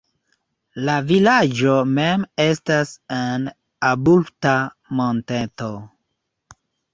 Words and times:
La 0.87 0.93
vilaĝo 1.09 1.75
mem 1.97 2.23
estas 2.45 2.95
en 3.19 3.45
abrupta 3.91 4.55
monteto. 5.03 5.69